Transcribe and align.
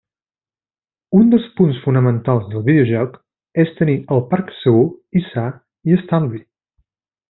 Un 1.19 1.27
dels 1.33 1.45
punts 1.59 1.81
fonamentals 1.83 2.49
del 2.55 2.65
videojoc 2.71 3.21
és 3.67 3.77
tenir 3.83 3.97
el 4.19 4.27
parc 4.35 4.53
segur 4.65 4.85
i 5.23 5.27
sa 5.31 5.49
i 5.93 6.03
estalvi. 6.03 6.47